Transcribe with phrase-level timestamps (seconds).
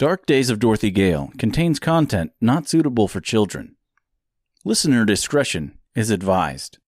[0.00, 3.76] Dark Days of Dorothy Gale contains content not suitable for children.
[4.64, 6.78] Listener discretion is advised.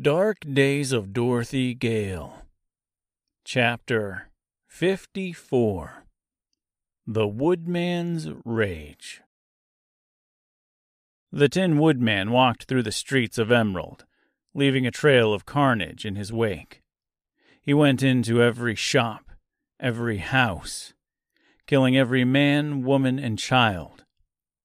[0.00, 2.41] Dark Days of Dorothy Gale,
[3.44, 4.30] Chapter
[4.68, 6.04] 54
[7.08, 9.20] The Woodman's Rage.
[11.32, 14.04] The Tin Woodman walked through the streets of Emerald,
[14.54, 16.82] leaving a trail of carnage in his wake.
[17.60, 19.32] He went into every shop,
[19.80, 20.94] every house,
[21.66, 24.04] killing every man, woman, and child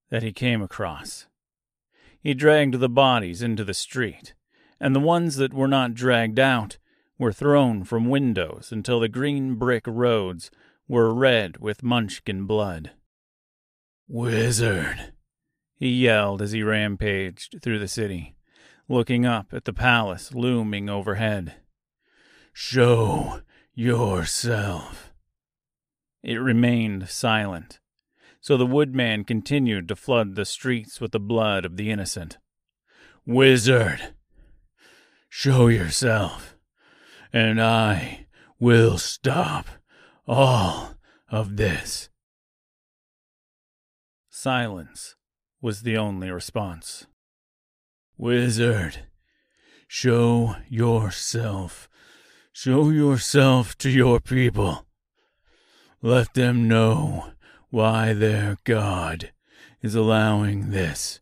[0.08, 1.26] that he came across.
[2.20, 4.34] He dragged the bodies into the street
[4.78, 6.78] and the ones that were not dragged out
[7.18, 10.50] were thrown from windows until the green brick roads
[10.86, 12.92] were red with munchkin blood.
[14.06, 15.12] Wizard,
[15.74, 18.36] he yelled as he rampaged through the city,
[18.88, 21.56] looking up at the palace looming overhead.
[22.52, 23.42] Show
[23.74, 25.12] yourself.
[26.22, 27.80] It remained silent,
[28.40, 32.38] so the woodman continued to flood the streets with the blood of the innocent.
[33.26, 34.14] Wizard,
[35.28, 36.56] Show yourself,
[37.32, 38.26] and I
[38.58, 39.66] will stop
[40.26, 40.94] all
[41.30, 42.08] of this.
[44.28, 45.16] Silence
[45.60, 47.06] was the only response.
[48.16, 49.06] Wizard,
[49.86, 51.88] show yourself.
[52.52, 54.86] Show yourself to your people.
[56.02, 57.30] Let them know
[57.70, 59.32] why their God
[59.82, 61.20] is allowing this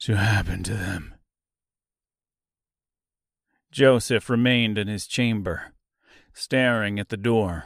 [0.00, 1.13] to happen to them.
[3.74, 5.72] Joseph remained in his chamber,
[6.32, 7.64] staring at the door,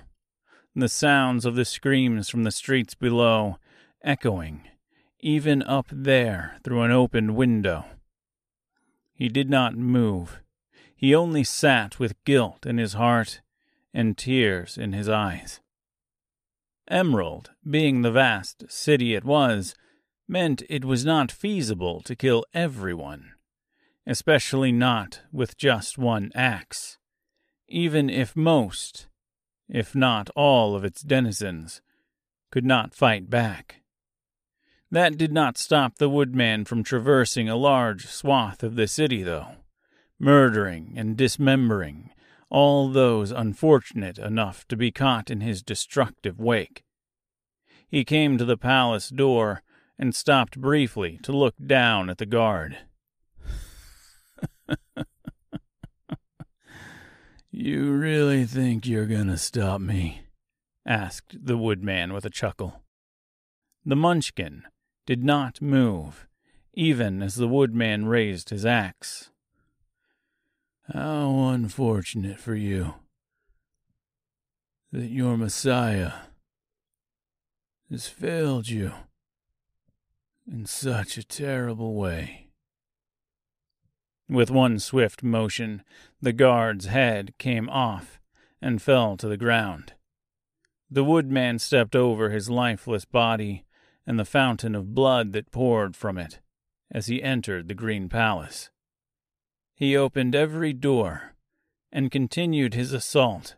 [0.75, 3.59] the sounds of the screams from the streets below
[4.03, 4.63] echoing,
[5.21, 7.85] even up there through an open window.
[9.13, 10.41] He did not move.
[10.97, 13.43] He only sat with guilt in his heart
[13.93, 15.61] and tears in his eyes.
[16.91, 19.75] Emerald, being the vast city it was,
[20.27, 23.33] meant it was not feasible to kill everyone
[24.09, 26.97] especially not with just one axe,
[27.69, 29.07] even if most,
[29.69, 31.83] if not all of its denizens,
[32.51, 33.83] could not fight back.
[34.91, 39.49] That did not stop the woodman from traversing a large swath of the city, though,
[40.19, 42.11] murdering and dismembering
[42.49, 46.83] all those unfortunate enough to be caught in his destructive wake.
[47.87, 49.63] He came to the palace door
[49.99, 52.79] and stopped briefly to look down at the guard.
[57.51, 60.23] You really think you're going to stop me?
[60.87, 62.83] asked the woodman with a chuckle.
[63.85, 64.63] The munchkin
[65.07, 66.27] did not move,
[66.73, 69.31] even as the woodman raised his axe.
[70.93, 72.95] How unfortunate for you
[74.93, 76.13] that your Messiah
[77.91, 78.93] has failed you
[80.51, 82.48] in such a terrible way.
[84.29, 85.83] With one swift motion,
[86.21, 88.21] the guard's head came off
[88.61, 89.95] and fell to the ground.
[90.91, 93.65] The woodman stepped over his lifeless body
[94.07, 96.41] and the fountain of blood that poured from it
[96.91, 98.71] as he entered the Green Palace.
[99.75, 101.35] He opened every door
[101.93, 103.57] and continued his assault,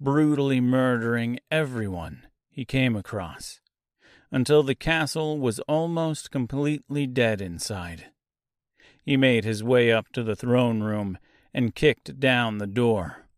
[0.00, 3.60] brutally murdering everyone he came across,
[4.30, 8.06] until the castle was almost completely dead inside.
[9.04, 11.18] He made his way up to the throne room
[11.52, 13.28] and kicked down the door,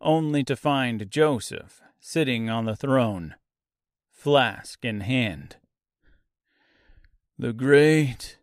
[0.00, 3.36] only to find Joseph sitting on the throne,
[4.10, 5.56] flask in hand.
[7.38, 8.38] The great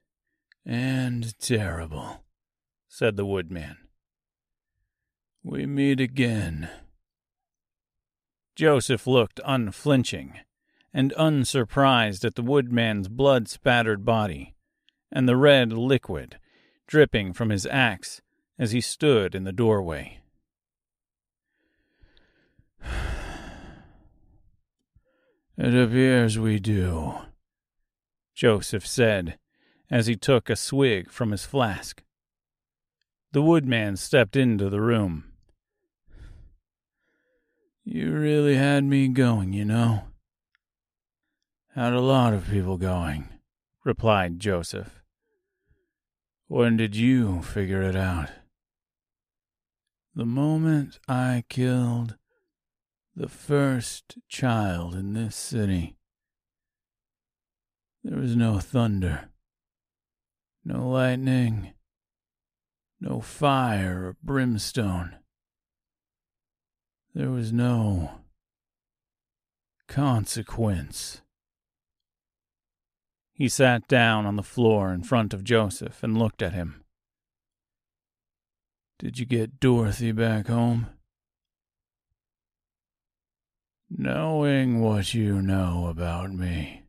[0.65, 2.23] and terrible,
[2.87, 3.77] said the woodman.
[5.43, 6.69] We meet again.
[8.55, 10.39] Joseph looked unflinching
[10.93, 14.55] and unsurprised at the woodman's blood spattered body
[15.11, 16.39] and the red liquid
[16.89, 18.19] dripping from his axe
[18.57, 20.19] as he stood in the doorway.
[25.55, 27.15] It appears we do,
[28.33, 29.37] Joseph said
[29.91, 32.01] as he took a swig from his flask.
[33.33, 35.25] The woodman stepped into the room.
[37.83, 40.05] You really had me going, you know.
[41.75, 43.27] Had a lot of people going,
[43.83, 44.98] replied Joseph.
[46.49, 48.31] When did you figure it out?
[50.15, 52.17] The moment I killed
[53.15, 55.95] the first child in this city,
[58.03, 59.29] there was no thunder,
[60.65, 61.73] no lightning,
[62.99, 65.17] no fire or brimstone.
[67.13, 68.21] There was no
[69.87, 71.21] consequence.
[73.39, 76.83] He sat down on the floor in front of Joseph and looked at him.
[78.99, 80.87] Did you get Dorothy back home?
[83.89, 86.83] Knowing what you know about me,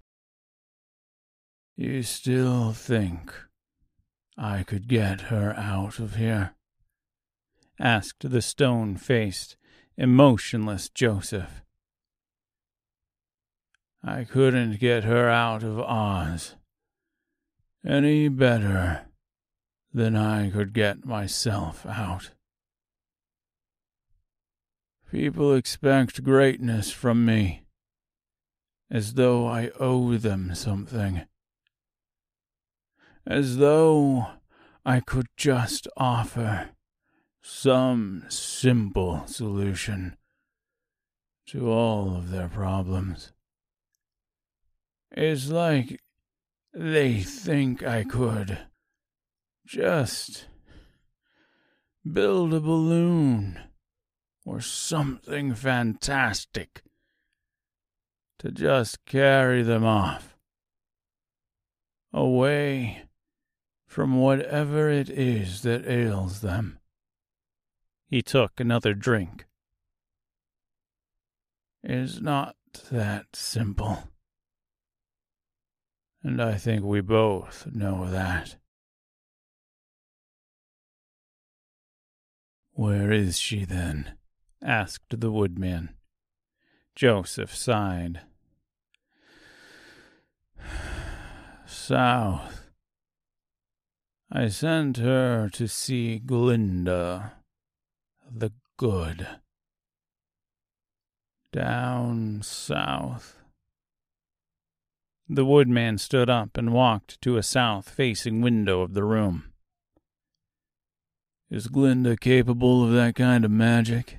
[1.76, 3.32] you still think
[4.37, 6.56] I could get her out of here?
[7.79, 9.56] asked the stone faced,
[9.96, 11.62] emotionless Joseph.
[14.02, 16.56] I couldn't get her out of Oz
[17.87, 19.06] any better
[19.93, 22.31] than I could get myself out.
[25.11, 27.62] People expect greatness from me,
[28.91, 31.23] as though I owe them something,
[33.26, 34.29] as though
[34.85, 36.70] I could just offer
[37.43, 40.17] some simple solution
[41.46, 43.32] to all of their problems.
[45.12, 46.01] It's like
[46.73, 48.59] they think I could
[49.67, 50.47] just
[52.11, 53.59] build a balloon
[54.45, 56.83] or something fantastic
[58.39, 60.37] to just carry them off
[62.13, 63.05] away
[63.87, 66.79] from whatever it is that ails them.
[68.06, 69.47] He took another drink.
[71.83, 72.56] It's not
[72.91, 74.10] that simple
[76.22, 78.56] and I think we both know that.
[82.72, 84.12] Where is she then?
[84.62, 85.90] asked the woodman.
[86.94, 88.20] Joseph sighed.
[91.67, 92.70] South.
[94.32, 97.32] I sent her to see Glinda,
[98.31, 99.26] the good.
[101.52, 103.40] Down south.
[105.32, 109.44] The woodman stood up and walked to a south facing window of the room.
[111.49, 114.19] Is Glinda capable of that kind of magic?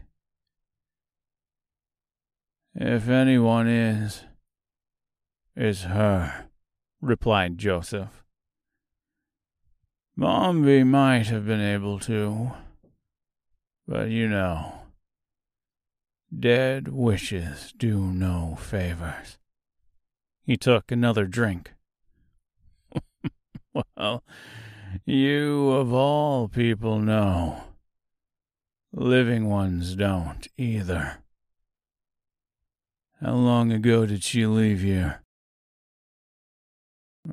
[2.74, 4.24] If anyone is,
[5.54, 6.46] it's her,
[7.02, 8.24] replied Joseph.
[10.18, 12.54] Mombi might have been able to,
[13.86, 14.84] but you know,
[16.34, 19.40] dead wishes do no favors.
[20.52, 21.72] He took another drink.
[23.96, 24.22] well,
[25.06, 27.64] you of all people know.
[28.92, 31.20] Living ones don't either.
[33.22, 35.24] How long ago did she leave here?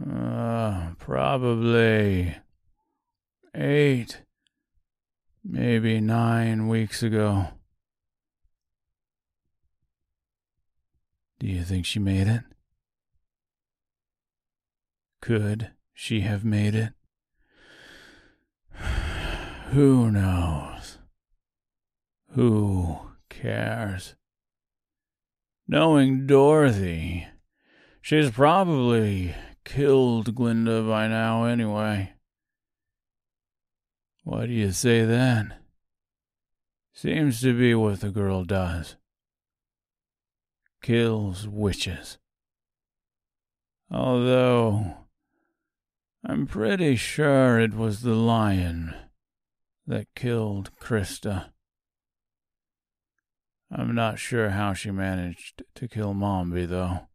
[0.00, 2.36] Uh, probably
[3.52, 4.22] eight,
[5.44, 7.48] maybe nine weeks ago.
[11.40, 12.44] Do you think she made it?
[15.20, 16.92] Could she have made it?
[19.70, 20.98] Who knows?
[22.32, 22.98] Who
[23.28, 24.14] cares?
[25.66, 27.26] Knowing Dorothy,
[28.00, 29.34] she's probably
[29.64, 32.14] killed Glinda by now anyway.
[34.24, 35.54] What do you say then?
[36.94, 38.96] Seems to be what the girl does.
[40.82, 42.18] Kills witches.
[43.90, 44.96] Although,
[46.30, 48.94] I'm pretty sure it was the lion
[49.86, 51.46] that killed Krista.
[53.72, 57.08] I'm not sure how she managed to kill Mombi, though.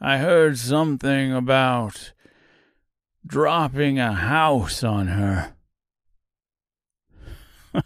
[0.00, 2.12] I heard something about
[3.26, 5.54] dropping a house on her.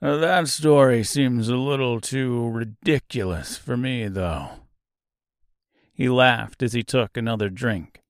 [0.00, 4.65] that story seems a little too ridiculous for me, though.
[5.96, 8.02] He laughed as he took another drink.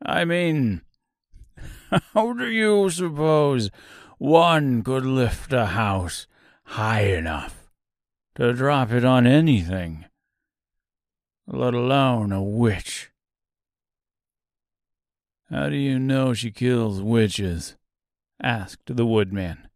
[0.00, 0.82] I mean,
[2.14, 3.72] how do you suppose
[4.18, 6.28] one could lift a house
[6.62, 7.72] high enough
[8.36, 10.04] to drop it on anything,
[11.48, 13.10] let alone a witch?
[15.50, 17.74] How do you know she kills witches?
[18.40, 19.66] asked the woodman.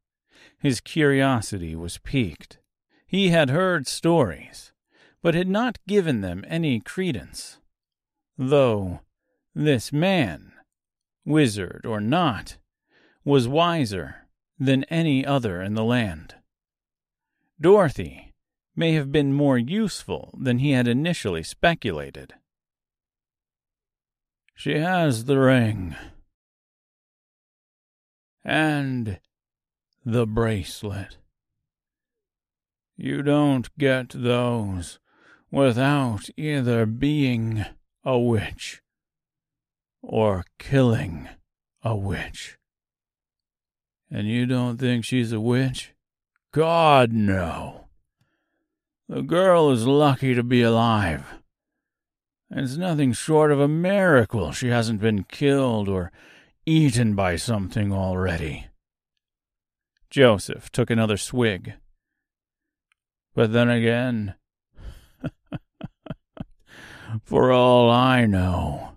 [0.61, 2.59] His curiosity was piqued.
[3.05, 4.73] He had heard stories
[5.23, 7.59] but had not given them any credence.
[8.37, 9.01] Though
[9.55, 10.53] this man,
[11.25, 12.57] wizard or not,
[13.25, 16.35] was wiser than any other in the land.
[17.61, 18.35] Dorothy
[18.77, 22.35] may have been more useful than he had initially speculated.
[24.55, 25.97] She has the ring.
[28.45, 29.19] And
[30.05, 31.19] the bracelet.
[32.97, 34.99] You don't get those
[35.51, 37.65] without either being
[38.05, 38.83] a witch
[40.03, 41.29] or killing
[41.83, 42.59] a witch.
[44.11, 45.93] And you don't think she's a witch?
[46.53, 47.89] God, no.
[49.09, 51.25] The girl is lucky to be alive.
[52.51, 56.11] It's nothing short of a miracle she hasn't been killed or
[56.65, 58.67] eaten by something already.
[60.11, 61.75] Joseph took another swig.
[63.35, 64.35] But then again,
[67.23, 68.97] for all I know,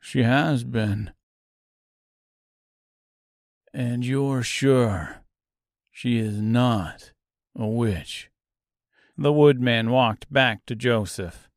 [0.00, 1.12] she has been.
[3.72, 5.24] And you're sure
[5.90, 7.12] she is not
[7.56, 8.30] a witch?
[9.16, 11.48] The woodman walked back to Joseph,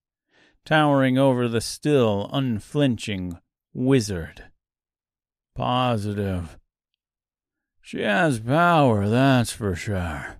[0.65, 3.37] towering over the still unflinching
[3.73, 4.45] wizard.
[5.55, 6.57] Positive.
[7.81, 10.37] She has power, that's for sure.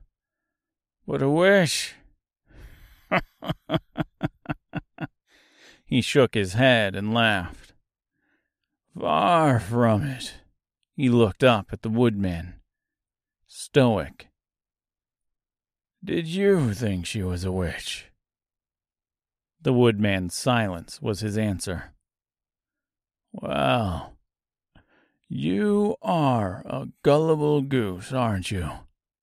[1.08, 1.96] But a wish?
[5.88, 7.74] he shook his head and laughed.
[9.00, 10.36] Far from it.
[10.96, 12.56] He looked up at the woodman,
[13.48, 14.27] stoic.
[16.03, 18.08] Did you think she was a witch?
[19.62, 21.94] The woodman's silence was his answer.
[23.32, 24.17] Well,
[25.29, 28.70] you are a gullible goose, aren't you?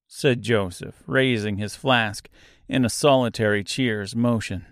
[0.07, 2.29] said Joseph, raising his flask
[2.69, 4.65] in a solitary cheers motion.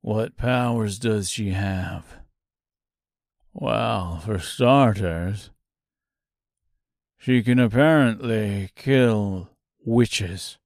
[0.00, 2.18] What powers does she have?
[3.52, 5.50] Well, for starters,
[7.18, 9.50] she can apparently kill
[9.84, 10.58] witches.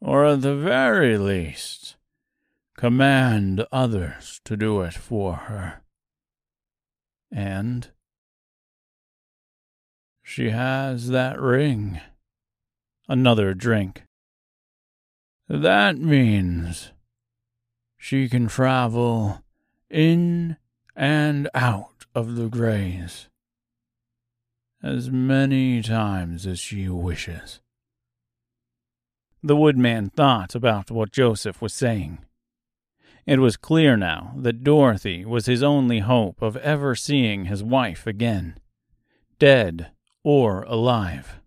[0.00, 1.96] Or at the very least,
[2.76, 5.82] command others to do it for her.
[7.30, 7.88] And
[10.22, 12.00] she has that ring.
[13.08, 14.02] Another drink.
[15.48, 16.90] That means
[18.02, 19.44] she can travel
[19.88, 20.56] in
[20.96, 23.28] and out of the grays
[24.82, 27.60] as many times as she wishes.
[29.40, 32.18] The woodman thought about what Joseph was saying.
[33.24, 38.04] It was clear now that Dorothy was his only hope of ever seeing his wife
[38.04, 38.58] again,
[39.38, 39.92] dead
[40.24, 41.38] or alive.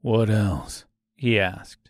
[0.00, 0.86] What else?
[1.16, 1.87] he asked.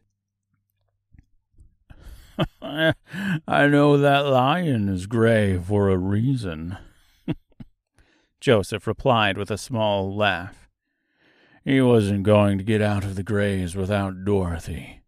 [2.62, 6.76] I know that lion is gray for a reason.
[8.40, 10.68] Joseph replied with a small laugh.
[11.64, 15.02] He wasn't going to get out of the grays without Dorothy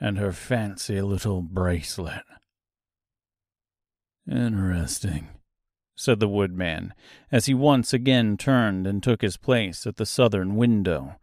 [0.00, 2.22] and her fancy little bracelet.
[4.30, 5.28] Interesting,
[5.94, 6.92] said the woodman,
[7.30, 11.16] as he once again turned and took his place at the southern window,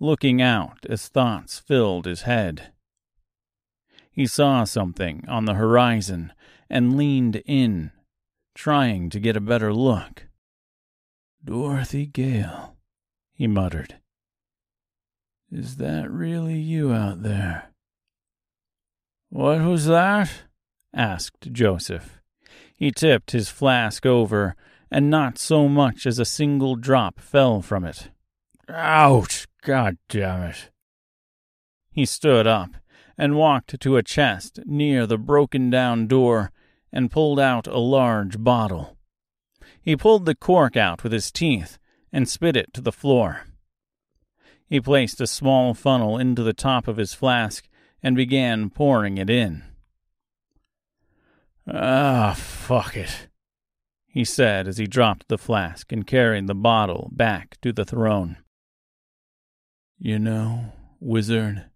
[0.00, 2.72] looking out as thoughts filled his head.
[4.16, 6.32] He saw something on the horizon
[6.70, 7.92] and leaned in,
[8.54, 10.24] trying to get a better look.
[11.44, 12.76] Dorothy Gale,
[13.34, 13.96] he muttered.
[15.52, 17.72] Is that really you out there?
[19.28, 20.30] What was that?
[20.94, 22.18] asked Joseph.
[22.74, 24.56] He tipped his flask over,
[24.90, 28.08] and not so much as a single drop fell from it.
[28.66, 29.46] Ouch!
[29.62, 30.70] God damn it!
[31.90, 32.70] He stood up
[33.18, 36.52] and walked to a chest near the broken down door
[36.92, 38.96] and pulled out a large bottle.
[39.80, 41.78] He pulled the cork out with his teeth
[42.12, 43.46] and spit it to the floor.
[44.68, 47.68] He placed a small funnel into the top of his flask
[48.02, 49.62] and began pouring it in.
[51.68, 53.28] Ah, fuck it,
[54.06, 58.38] he said as he dropped the flask and carried the bottle back to the throne.
[59.98, 61.66] You know, wizard,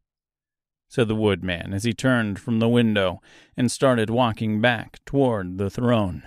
[0.90, 3.22] said the woodman as he turned from the window
[3.56, 6.24] and started walking back toward the throne.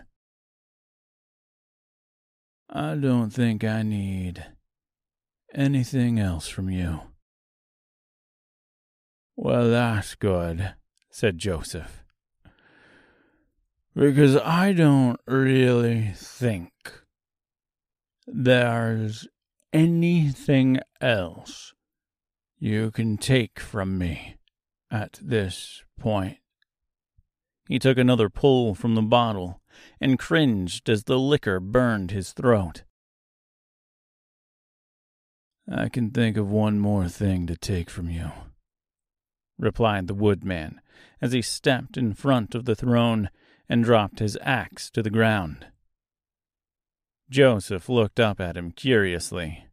[2.69, 4.45] I don't think I need
[5.53, 7.01] anything else from you.
[9.35, 10.73] Well, that's good,
[11.11, 12.01] said Joseph.
[13.93, 16.71] Because I don't really think
[18.25, 19.27] there's
[19.73, 21.73] anything else
[22.57, 24.37] you can take from me
[24.93, 26.37] at this point.
[27.67, 29.59] He took another pull from the bottle
[29.99, 32.83] and cringed as the liquor burned his throat.
[35.69, 38.31] I can think of one more thing to take from you,
[39.57, 40.79] replied the woodman
[41.21, 43.29] as he stepped in front of the throne
[43.67, 45.67] and dropped his axe to the ground.
[47.31, 49.65] Joseph looked up at him curiously.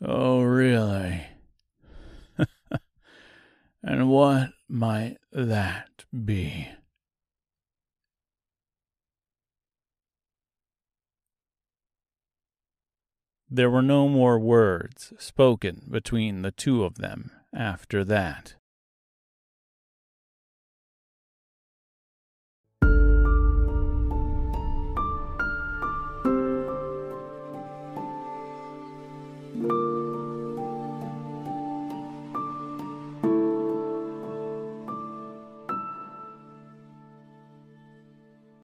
[0.00, 1.26] Oh, really?
[3.86, 6.68] And what might that be?
[13.50, 18.56] There were no more words spoken between the two of them after that.